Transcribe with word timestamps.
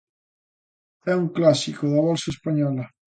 É 1.11 1.13
un 1.21 1.27
clásico 1.37 1.83
da 1.91 1.99
Bolsa 2.07 2.27
española. 2.35 2.85